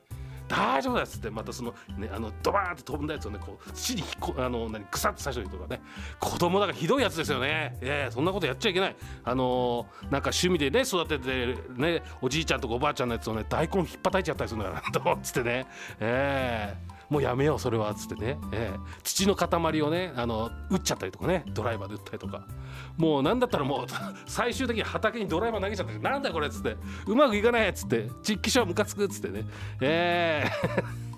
[0.46, 5.80] 大丈夫だっつってまたその,、ね、あのドバーンって飛んだやつをねこう土にひっこあの何腐ってさしたりとかね。
[6.20, 7.78] 子供だからひどいやつですよね。
[7.80, 8.96] ええそんなことやっちゃいけない。
[9.24, 15.66] あのーなんか趣味でね育ててねおじいちゃんとかおばあちゃんのやつをね大根ひっぱたいちゃったりするんだからとつってね。
[16.00, 18.78] ええもうやめようそれはっつってね、ええ。
[19.04, 21.44] 土の塊をねあの打っちゃったりとかね。
[21.54, 22.44] ドライバーで打ったりとか。
[22.96, 23.86] もう何だったらもう
[24.26, 26.76] 最終的に畑にドライバー投げちゃったなんだこれっつって。
[27.06, 28.10] うまくいかないっつって。
[28.24, 29.44] 実機者ムカつくっつってね。
[29.80, 31.13] ええ。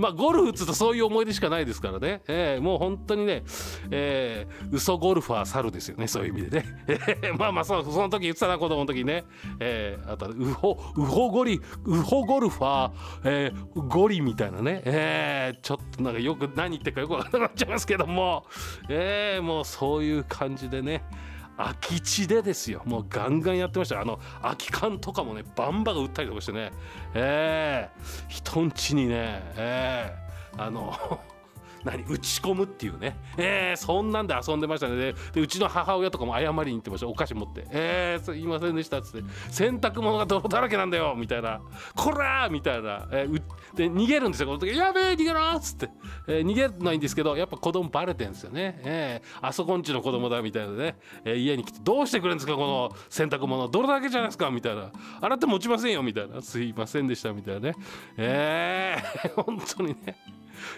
[0.00, 3.42] まあゴルフっつうとそういう思い出しかないですからね、ええもう本当にね、
[3.90, 9.24] ええ嘘ゴルファー猿ですよねそういう意味でね、ええまあまあそその時言ってたな子供の時ね、
[9.60, 12.92] ええあとウホウホゴリウホゴルファー、
[13.24, 18.46] ええゴリみたいなね、ええちょっとなんかよく何言ってるかよくわからなくなっちゃいますけども、
[18.88, 21.04] ええもうそういう感じでね。
[21.62, 22.82] 空き地でですよ。
[22.86, 26.72] もうガンガンやってましたあの空き缶とかもねバンバン売ったりとかしてね。
[27.14, 28.00] ええ。
[28.28, 29.42] 人んちにね。
[29.56, 30.30] ええ。
[30.56, 31.20] あの
[31.84, 33.16] 何打ち込むっていうね。
[33.38, 34.96] ええそんなんで遊んでましたね。
[34.96, 37.08] ででうちの母親とかも謝りに行ってました。
[37.08, 41.60] お菓子持って「ええすいませんでした」っつって「洗濯物が泥だらけなんだよ」みたいな
[41.96, 43.42] 「こら!」みたいな、えー
[43.74, 44.46] で逃げるんですよ。
[44.48, 45.88] この時「やべえ逃げろ!」っつって、
[46.26, 52.54] えー逃げないんですけどやっぱ子供バレてんですよね、ええあそこんちの子供だみたいなね、えー家に来て「どうしてくれるんですか？
[52.56, 54.90] この洗濯物泥だけじゃないですか」みたいな
[55.22, 57.74] 「洗っても落ちませんよ」みたいな「すいませんでした」みたいなね。
[58.18, 60.16] ええ 本当にね。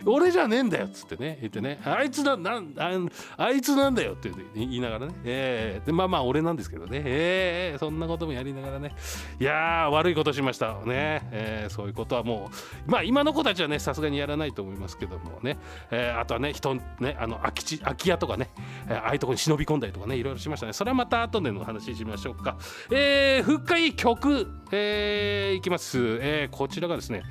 [0.04, 2.90] 俺じゃねえんだよっつってね言ってねあいつだなんあ
[3.36, 5.14] あいつなんだよって言いながらね。
[5.24, 7.02] ええでまあまあ俺なんですけどね。
[7.04, 8.94] ええそんなこともやりながらね。
[9.38, 10.74] いや悪いことしました。
[10.84, 12.50] ね、ええそういうことはも
[12.86, 15.58] うまあ今の子たちはねさすがにやらないと思いますけどもね、
[15.90, 18.50] ええあとはね人ねあの空き地空き家とかね、
[18.88, 20.72] えーああいうとこに忍び込んだりとかねいろいろしましたね。
[20.72, 22.56] それはまた後での話しましょうか。
[22.90, 27.22] えー、復活曲えー、いきます、えー、こちらがですね、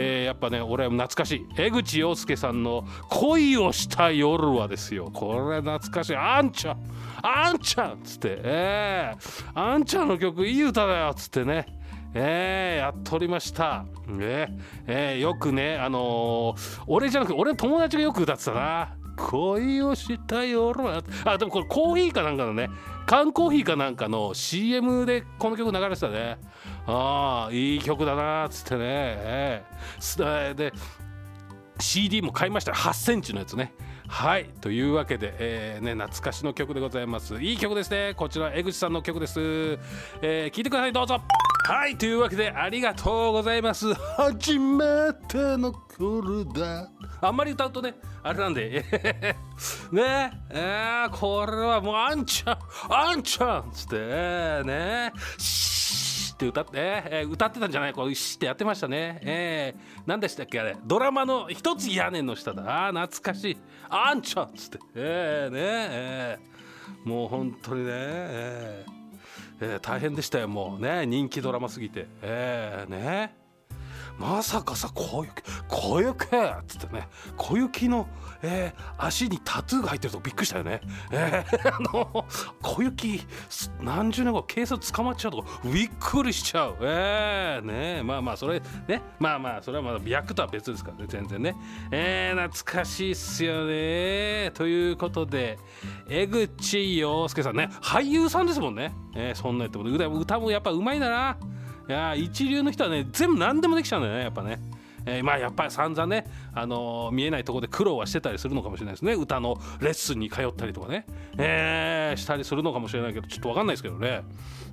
[0.00, 1.46] えー、やっぱね俺は懐かしい。
[1.56, 5.10] 江口洋介さんの「恋をした夜は」ですよ。
[5.12, 6.16] これ懐かしい。
[6.16, 6.78] あんちゃん。
[7.22, 8.38] あんちゃんっつって。
[8.42, 11.66] えー、あんちゃんの曲いい歌だよっつってね。
[12.14, 14.56] えー、やっておりました、ね
[14.86, 18.96] えーよくねあのー俺じゃなくて俺の友達がよく歌ってたな。
[19.18, 21.02] 恋をした夜は。
[21.24, 22.70] あでもこれコーヒーかなんかのね。
[23.06, 26.38] 缶コーヒーかなんかの CM でこの曲流れてたね。
[26.86, 30.72] ああいい曲だなっつってね、えーで
[31.80, 32.72] CD も買いました。
[32.72, 33.72] 8センチのやつね。
[34.08, 34.50] はい。
[34.60, 37.40] というわけで、えーね、懐かしの曲でございます。
[37.40, 38.14] いい曲ですね。
[38.16, 39.40] こちら江口さんの曲です、
[40.22, 40.92] えー聞いてください。
[40.92, 41.20] どうぞ。
[41.68, 43.92] はいというわけでありがとうございます。
[43.92, 48.86] 初めての頃だあんまり歌うとねあれなんで。
[49.92, 50.32] ね。
[50.48, 52.58] えー、これはもうあんちゃん。
[52.88, 53.96] あんちゃんっつって。
[53.98, 55.12] えーね。
[55.36, 57.92] シーって歌って、えー歌ってたんじゃない。
[57.92, 59.20] こうシーってやってましたね。
[59.22, 60.74] えー、何でしたっけあれ。
[60.86, 62.86] ドラマの一つ屋根の下だ。
[62.86, 63.58] あー懐かしい。
[63.90, 64.78] あんちゃんっつって。
[64.94, 65.60] えー、ね。
[65.60, 66.58] えー
[67.04, 67.90] もう本当にね。
[67.92, 68.97] えー。
[69.60, 72.06] えー大変でしたよもうね人気ドラマすぎて。
[72.22, 73.47] えー、ね。
[74.18, 78.08] まさかさ小雪小雪っつってね小雪の、
[78.42, 80.80] えー足にタトゥーが入ってるとびっくりしたよね、
[81.12, 82.26] えー あの
[82.60, 83.20] 小雪
[83.80, 86.76] 何十年後警察捕まっちゃうとびっくりしちゃう。
[86.80, 91.56] えー、ねまあまあそれねまあまあそれはまだ役とは別ですからね全然ね。
[91.90, 94.50] えー、懐かしいっすよね。
[94.54, 95.58] ということで
[96.08, 101.36] 江口洋介さんね俳優さんですもんね、えーそんなやっても歌歌もやっぱうまいんだな。
[101.88, 104.60] いや一流の人はね全部何でもできちゃうんだよねやっぱね。
[105.06, 109.14] えーまあやっぱり散々ね、あのー見えないとこで苦労はしてたりするのかもしれないですね。
[109.14, 111.06] 歌のレッスンに通ったりとかね、
[111.38, 114.22] えーしたりするのかもしれないけどちょっと分かんないですけどね。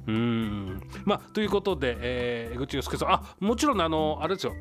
[0.08, 0.82] うん。
[1.06, 3.14] まあということで、えー江口洋介さん。
[3.14, 4.54] あもちろんあのあれですよ。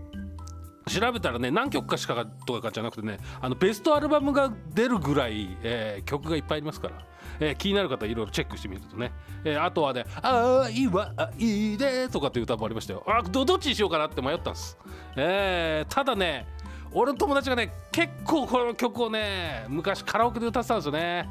[0.86, 7.02] 調べたらね何曲かしかとかじゃなくてねあのベストアルバムが出るぐらい、えー曲がいっぱいありますから、
[7.40, 9.12] えー気になる方いろいろチェックしてみるとね、
[9.44, 13.04] えーあとはね「愛は愛で」とかっていう歌もありましたよ。
[13.06, 14.78] あどどっちにしようかなって迷ったんです、
[15.16, 16.46] えーただね
[16.96, 21.28] 俺の友達がね結構この曲をね昔カラオケで歌ってたんですよね。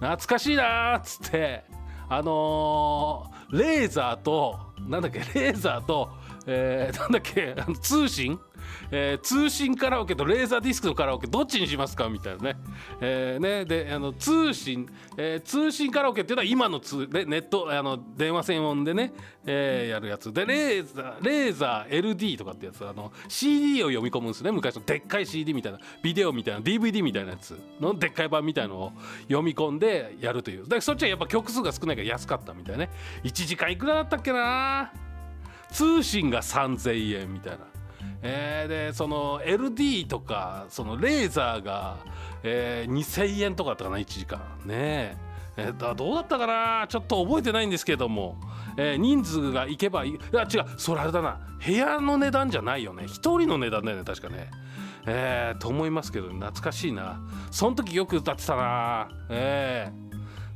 [0.00, 1.64] 懐かしいなっつって
[2.08, 6.10] あのーレーザーとなんだっけレーザーと、
[6.46, 8.40] えーなんだっけ通信
[8.90, 12.56] えー通信カラオケとレーザーディスクのカラオケどっちにしますかみたいなね,、
[13.00, 19.12] えーねであの通信、えー通信カラオケっていうのは今の通でネットあの電話専用でね、
[19.46, 20.32] えーやるやつ。
[20.32, 24.50] でレーザーレーザー LD とかってやつあの CD を読み込むんですね。
[24.50, 30.68] 昔のでっかい CD みたいなビデオみたいな DVD みたいなやつのでっかい版みたいのを読み込んでやるという。
[30.68, 32.90] でそっちはやっぱ曲数が少ないから安かったみたいなね。
[33.24, 34.92] 1時間いくらだったっけな。
[35.70, 37.73] 通信が3000円みたいな。
[38.22, 41.98] えーでその LD とかそのレーザーが、
[42.42, 45.16] えー2000円とかだったかな1時間ね。
[45.56, 48.36] えーだどうだったかなちょっと覚えてないんですけども、
[48.76, 50.12] えー人数が行けばいい。
[50.12, 51.40] いや違うそれあれだな。
[51.64, 53.04] 部屋の値段じゃないよね。
[53.04, 54.50] 1人の値段だよね確かね。
[55.06, 57.20] えーと思いますけど懐かしいな。
[57.50, 59.08] その時よく歌ってたな。
[59.28, 59.90] え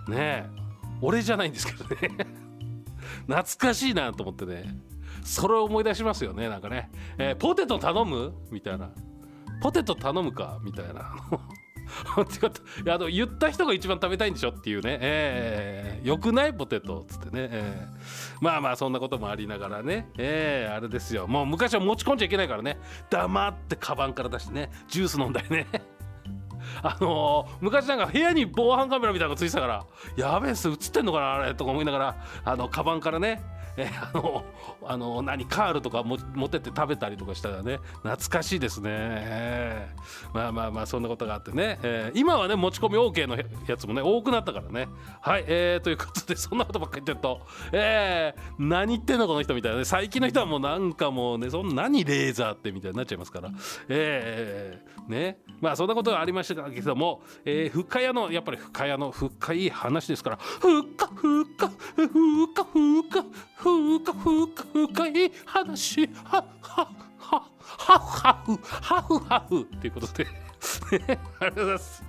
[0.07, 0.17] ーね。
[0.17, 0.47] え
[1.01, 1.97] 俺じゃないんですけどね。
[3.29, 4.75] 懐かしいなと思ってね。
[5.29, 6.49] それを思い出しますよね。
[6.49, 8.33] なんかね、えーポテト頼む？
[8.51, 8.91] みたいな。
[9.61, 10.59] ポテト頼むか？
[10.63, 11.15] みたいな。
[12.85, 16.53] いやあの言った人が一番食べたいんでしょっていうね、えー、よくない？
[16.55, 18.45] ポテトっつってね、えー。
[18.45, 21.27] まあまあそんなこともありながらね、えーあれですよ。
[21.27, 22.79] もう昔は持ち込んじゃいけないからね。
[23.11, 24.71] 黙ってカバンから出してね。
[24.89, 25.67] ジュース飲んだりね。
[26.83, 29.87] あのー昔なんか部屋に防犯カメラみたいなのがついてたから
[30.17, 31.55] やべえっす映ってんのかなあれ？
[31.55, 33.43] とか思いながらあのカバンからね。
[33.79, 34.45] えーあの
[34.85, 44.89] あの何カールとか持ってって食べたりとかしたらね懐かしいですね、えーまあまあまあそんなことがあってね、えー今はね持ち込み OK のやつもね多くなったからね。
[45.21, 49.85] はい、えーということでそんなことばっかり言ってると、えー何言ってんのこの人みたいなね。
[49.85, 53.51] 最近の人はもうなんかもうねそんな何レーザーってみたいになっちゃいますから。
[53.89, 55.39] えーね。
[55.61, 60.39] まあそんなことがありましたけども、えー深谷のやっぱり深谷の深い話ですから。
[60.39, 61.73] 深深
[63.59, 69.61] 深深深深深い話はははははふはふはふ。
[69.63, 70.27] っていうことで。
[71.41, 72.05] ありがとうございます。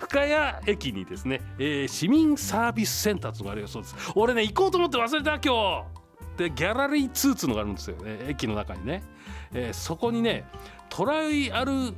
[0.00, 4.12] 深谷駅にですね、えー市民サービスセンターっていうのがあるよそうです。
[4.14, 6.02] 俺ね行こうと思って忘れた今日。
[6.36, 8.18] でギャラリー2っていうのがあるんですよね。
[8.28, 9.02] 駅の中にね、
[9.52, 10.44] えーそこにね
[10.90, 11.94] トライアル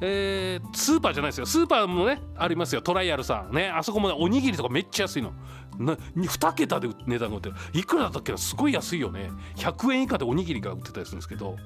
[0.00, 1.46] えースーパーじゃないですよ。
[1.46, 2.82] スーパーもねありますよ。
[2.82, 3.68] トライアルさんね。
[3.68, 5.32] あそこもねおにぎりとかめっちゃ安いの。
[5.78, 7.54] な2桁で値段が売ってる。
[7.72, 8.38] いくらだったっけな？
[8.38, 9.30] すごい安いよね。
[9.56, 11.56] 100円以下でおにぎりが売ってたりするんですけど、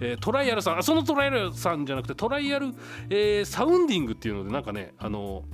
[0.00, 2.68] えートライアルさんあそのトライアルさんじゃなくてトライアル、
[3.10, 5.44] えーサウンディングっていうのでなんかねあの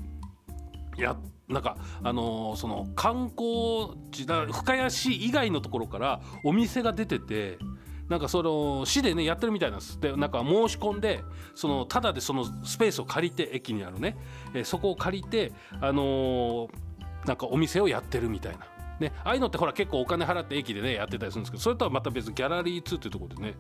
[0.97, 1.17] や
[1.49, 7.59] なんかあのーその観光地だ深谷市以外のところからお店が出てて
[8.09, 10.01] なんかその市でねやってるみたいなんです。
[10.01, 11.23] でなんか申し込んで
[11.55, 14.17] そのただでそのスペースを借りて駅にあるね、
[14.55, 16.69] えーそこを借りてあのー
[17.27, 18.67] なんかお店をやってるみたいな。
[19.01, 23.55] ね、ああいうのってほら結構お金払って駅でねやってたりするんですけどそれとはまた別にギャラリー2っていうところでね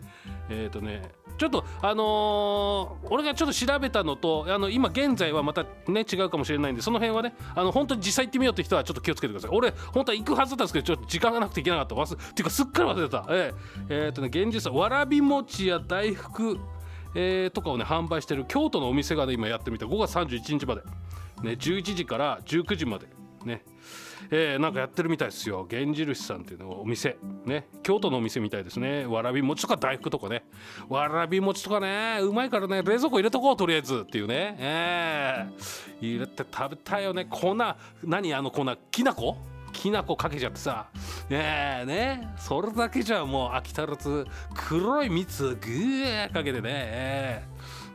[0.51, 9.51] えっ、とねちょっとあのー俺がちょっと調べたのとあの今現在はまたね違うかもしれないんでその辺はねあの本当に実際行ってみようって人はちょっと気をつけてください。
[9.53, 11.95] 俺本当は行くはずだったんですけどちょっと時間がなくて行けなかった。
[11.95, 13.27] 忘っていうかすっかり忘れてた。
[13.31, 16.59] えーえーとね現実はわらび餅や大福
[17.15, 19.87] えーとかをね販売してる京都のお店がね今やってみた。
[19.87, 20.83] 5月31日まで、
[21.43, 23.07] ね、11時から19時まで。
[23.45, 23.65] ね。
[24.31, 25.67] えーなんかやってるみたいですよ。
[25.71, 27.17] 源印さんっていうのお店。
[27.47, 27.67] ね。
[27.83, 29.07] 京都のお店みたいですね。
[29.07, 30.45] わらび餅とか大福とかね。
[30.89, 32.19] わらび餅とかね。
[32.21, 32.83] うまいからね。
[32.83, 34.57] 冷蔵庫入れとこうとりあえずっていうね。
[34.59, 36.07] えー。
[36.07, 37.25] 入れて食べたいよね。
[37.25, 37.55] 粉。
[37.55, 38.35] 何？
[38.35, 38.67] あの粉。
[38.91, 39.37] きな粉？
[39.73, 40.89] きな粉かけちゃってさ。
[41.31, 42.29] ねえね。
[42.37, 46.69] それだけじゃもう飽き足らず黒い蜜をぐーかけてね。
[46.71, 47.43] え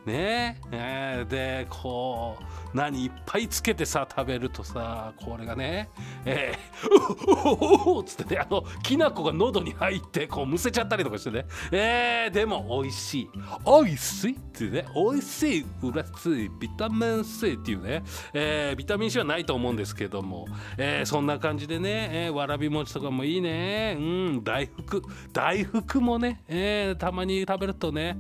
[0.06, 0.12] ー。
[0.12, 0.62] ね。
[0.72, 1.30] えー。
[1.30, 5.90] でこう何いっぱいつけてさ食べるとさこれがね
[6.26, 13.30] えー、おおおおつってねあのきな粉が喉に入ってこうむせちゃったりとかしてねえー、でも美味しい。
[13.66, 23.96] 美味しいってね美味しい嬉しいビタミン C っていうね、えービタミン C はないと思うんですけども、えーそんな感じでね、えーわらび餅とかもいいね。
[23.98, 28.18] うん大福大福もね、えーたまに食べるとね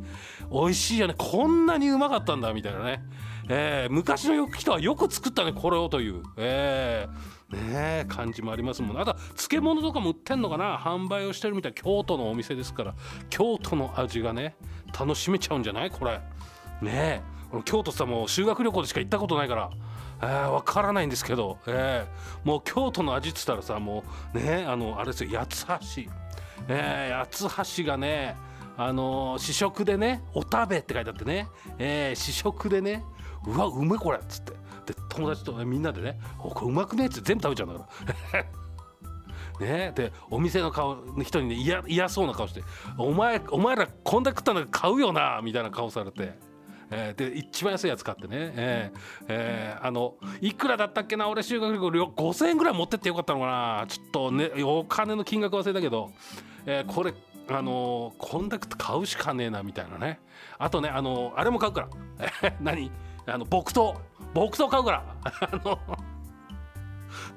[0.51, 1.15] 美味しいよね。
[1.17, 3.03] こんなにうまかったんだみたいなね、
[3.49, 8.99] えー昔の人はよく作ったねこれをという、えーねえ感じもありますもん。
[8.99, 10.77] あと漬物とかも売ってんのかな？
[10.79, 12.95] 販売をしてるみたい京都のお店ですから。
[13.29, 14.55] 京都の味がね
[14.97, 15.91] 楽しめちゃうんじゃない？
[15.91, 16.19] これ。
[16.81, 17.21] ね
[17.53, 19.69] え京都さもう修学旅行でしか行ったことないから。
[20.21, 24.03] えー、分からないんですけど、えーもう京都の味っつったらさも
[24.33, 26.11] うねあのあれですよ八つ橋、
[26.69, 28.35] えー、八つ橋がね
[28.77, 31.47] あの試食でね「お食べ」って書いてあってね、
[31.77, 33.03] えー試食でね
[33.47, 34.53] 「うわうめこれ」っつって。
[34.85, 37.87] で友達と、ね、みんなでね「これうまくねえ」って全部食べちゃうんだか
[38.33, 38.43] ら。
[39.65, 42.63] ねでお店の顔の人にね嫌嫌そうな顔して
[42.97, 46.37] 「お前お前らこんだけ食ったの買うよな」みたいな顔されて。
[46.95, 51.27] えで一番安いやつ買ってね、えーえーあのいくらだったっけな？
[51.27, 53.45] 俺修学旅行5000円ぐらい持ってってよかったのか
[53.81, 53.85] な？
[53.87, 56.11] ちょっとねお金の金額忘れたけど、
[56.67, 57.15] えーこれ
[57.49, 60.19] あのーこんだけ買うしかねえなみたいなね。
[60.59, 61.87] あとねあのーあれも買うか
[62.41, 62.51] ら。
[62.61, 62.91] 何？
[63.25, 63.93] あの木刀
[64.33, 65.03] 木刀買うから。
[65.23, 65.79] あの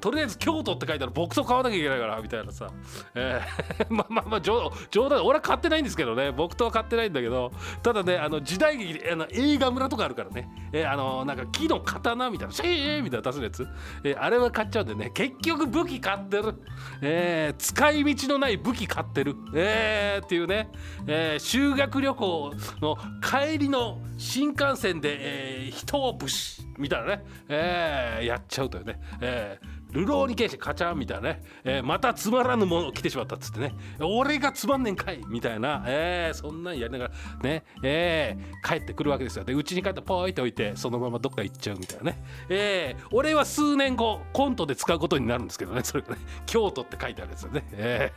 [0.01, 2.70] とりあえず京都って書いてある木刀買わなきゃいけないからみたいなさ、
[3.14, 6.30] えー まあまあまあ冗冗談俺は買ってないんですけどね。
[6.32, 7.53] 木刀は買ってないんだけど。
[7.82, 13.66] ただねあの時代劇あの映画村とかあるからね、えーあのなんか木の刀みたいなシェーみたいな出すやつ、
[14.05, 16.55] えーあれは買っちゃうんでね結局武器買ってる、
[17.03, 20.68] えー使い道のない武器買ってる、えーっていうね、
[21.07, 33.72] えー修学旅行の帰りの新幹線で、えー人を武士みたいなね、えーやっちゃうというね、えールローニケンシカチャンみたいなね、えーまたつまらぬもの来てしまったっつってね。
[34.01, 37.11] 俺がつまんねんかいみたいな、えーそんなんやりながら
[37.43, 39.45] ね、えー帰ってくるわけですよ。
[39.45, 45.83] でうちに帰ってポイって置いてそのままどっか行っちゃうみたいなね、えー俺は数年後コントで使うことになるんですけどね。
[45.85, 48.12] それがね京都って書いてあるやつよね、え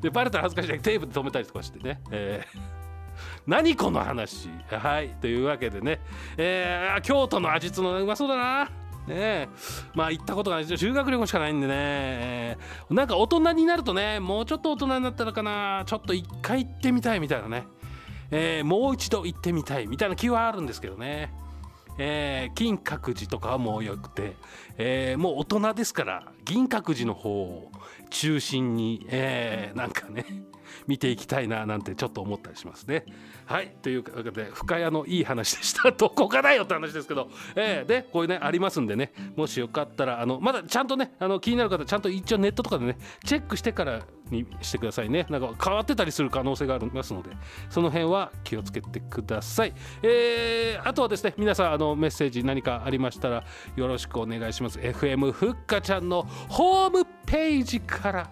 [0.00, 0.02] ー。
[0.02, 0.68] でバレたら恥ずかしい。
[0.70, 2.60] からテープで止めたりとかしてね、えー。
[3.46, 4.48] 何この話。
[4.70, 5.10] はい。
[5.20, 6.00] というわけでね、
[6.36, 8.64] えー京都の味つのうまそうだな。
[8.64, 8.70] ね
[9.08, 9.48] え。
[9.94, 12.94] まあ行ったことがない修学旅行しかないんでね、えー。
[12.94, 15.82] なんか大人になるとねもうちょっと大人になったらかな。
[15.86, 17.64] ちょっと一回行ってみたいみたいなね、
[18.32, 21.32] えーもう一度行ってみたいみたいな気はあるんですけどね。
[21.98, 24.34] えー金閣寺とかはもうよくて、
[24.78, 27.70] えーもう大人ですから銀閣寺の方を
[28.10, 30.24] 中心に、えーなんかね
[30.86, 33.04] 見ていきたいななんてちょっと思ったりしますね。
[33.46, 33.74] はい。
[33.82, 35.90] というわけで深谷のいい話でした。
[35.92, 39.12] どこかだよって話ですけど、えーでこういうねありますんでね。
[39.36, 44.00] もしよかったらあのまだちゃんとねあの気になる方ちゃんと一応ネットとかでねチェックしてから
[44.30, 45.26] にしてくださいね。
[45.28, 47.30] なんか変わってたりする可能性がありますので。
[47.68, 53.44] その辺は気をつけてください、えーあとはですね皆さんあのメッセージ何かありましたら
[53.76, 54.78] よろしくお願いします。
[54.78, 58.30] FM ふっかちゃんのホームページから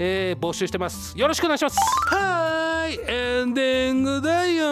[0.00, 1.18] えー募集してます。
[1.18, 1.76] よろしくお願いします。
[2.08, 3.00] はい。
[3.06, 4.64] エンディングだよ。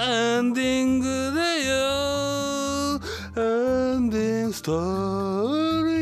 [0.00, 3.00] エンディングだよ。
[3.36, 5.92] エンディングストーリ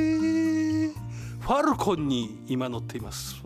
[0.89, 0.93] ー。
[1.41, 3.41] ファルコンに今乗っています。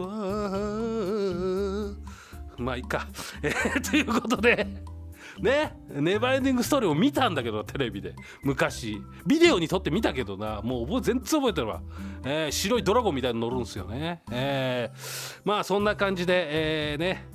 [2.57, 3.07] まあいいか、
[3.43, 4.67] えーということで。
[5.41, 8.15] ねネバーエンディングストーリーを見たんだけどテレビで。
[8.43, 9.03] 昔。
[9.27, 10.61] ビデオに撮って見たけどな。
[10.63, 11.83] もう覚え全然覚えてるわ、
[12.25, 17.27] えー白いドラゴンみたいに乗るんですよね、えーまあそんな感じで、えーね。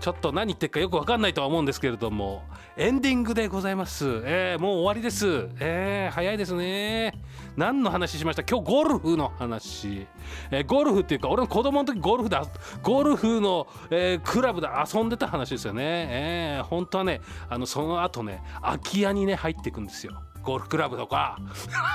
[0.00, 2.42] ちょっと何言ってるかよく分かんないとは思うんですけれども。
[2.76, 7.14] エンディングでございます、えーもう終わりです、えー早いですね。
[7.56, 8.42] 何の話しました？
[8.44, 10.06] 今日ゴルフの話、
[10.50, 12.38] えーゴルフっていうか俺の子供の時ゴルフで
[12.82, 20.22] ゴルフの、えークラブで遊んでた話ですよね、えー本当はねあのその後ね空き家にね入っていくんですよ。
[20.42, 21.38] ゴルフクラブとか。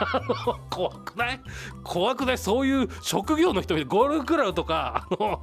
[0.69, 1.41] 怖くない？
[1.83, 2.37] 怖くない？
[2.37, 5.41] そういう職業の人ゴルフクラブとかあの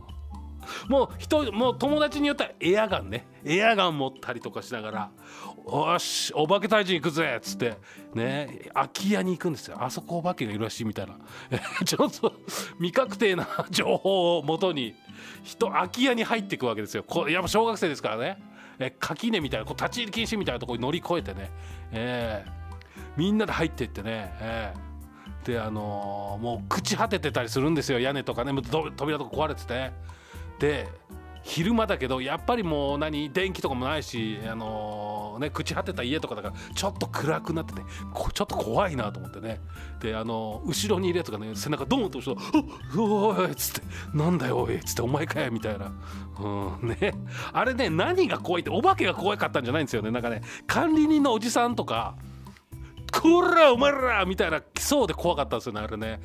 [0.88, 3.26] もう人もう友達によってはエアガンね。
[3.44, 5.10] エアガン持ったりとかしながら
[5.66, 7.76] 「よしお化け退治行くぜ」っつって
[8.14, 9.76] ね空き家に行くんですよ。
[9.80, 11.16] あそこお化けがいるらしいみたいな。
[11.84, 12.32] ちょっと
[12.76, 14.94] 未確定な情報をもとに
[15.42, 17.04] 人空き家に入っていくわけですよ。
[17.04, 18.54] こやっぱ小学生ですからね。
[18.78, 21.50] え垣根みたいなこう立ち入り禁止みたいなところに乗り越えてね、
[21.92, 22.64] えー
[23.16, 28.00] みんなで入っていってね、えーであのーもう朽ち果ててたりするんですよ。
[28.00, 28.52] 屋根とかね
[28.96, 29.74] 扉とか壊れてて。
[29.74, 29.92] ね
[30.64, 30.88] で
[31.42, 39.60] 昼間だけどやっぱりもう何電気とかもないしあのーね朽ち果てた家とかだからちょっと暗くなっててちょっと怖いなと思ってね。
[40.00, 42.64] であのー後ろにいるやつがね背中ドーンと押すと
[42.98, 43.82] 「おおい」っつって
[44.16, 45.92] 「なんだよおい」っつって「お前かよ」みたいな、
[46.40, 47.12] うんね、
[47.52, 50.10] あれね何が怖いってお化けが怖かったんじゃないんですよね。
[50.10, 52.14] なんかね管理人のおじさんとか
[53.12, 54.24] こらお前ら！
[54.24, 56.20] みたいな来そうで怖かったんですよねあれね。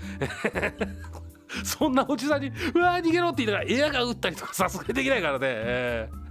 [1.66, 6.30] そんなおじさんに「うわー逃げろ」って言いながらエアガン撃ったりとかさすがにできないからね、えー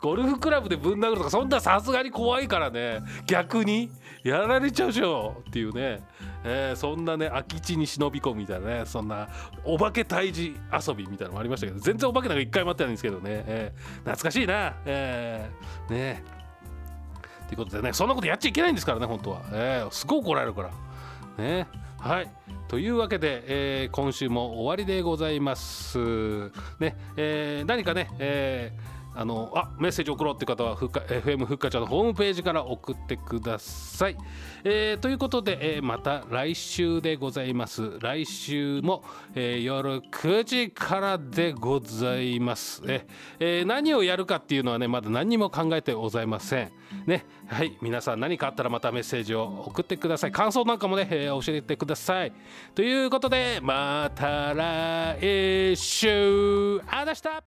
[0.00, 3.00] ゴルフクラブでぶん殴るとかそんなさすがに怖いからね。
[3.26, 3.88] 逆に
[4.24, 6.00] やられちゃうでしょっていうね、
[6.42, 9.28] えーそんなね空き地に忍び込むみたいなねそんな
[9.64, 10.56] お化け退治
[10.88, 16.24] 遊びみたいなのもありましたけど全然お化けなんか一回もあってないんですけどね、えー懐かしいな、えーね
[17.46, 20.70] ということでねそんなことやっちゃいけないんですからね本当は、えーすごい怒られるから。
[21.44, 21.68] ね
[22.06, 22.28] はい。
[22.68, 25.98] というわけで、えー今週も終わりでございます。
[26.78, 34.16] ね、えー何かね、えーあのあメッセージ送ろうって方はふか FM ふっかちゃんのホームページから送ってください。
[34.62, 37.98] えーということで、えーまた来週でございます。
[38.00, 39.02] 来週も、
[39.34, 42.82] えー夜9時からでございます。
[42.86, 43.06] え
[43.40, 46.72] えー何をやるかっていうのはねまだ何にも考えてございません。
[47.06, 50.32] ねはい皆さん何かあったらまたメッセージを送ってください。
[50.32, 52.32] 感想なんかもね、えー教えてください。
[52.74, 57.42] ということでまた来週あだした